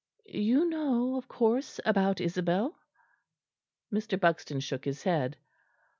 [0.25, 2.75] You know, of course, about Isabel?"
[3.93, 4.19] Mr.
[4.19, 5.37] Buxton shook his head.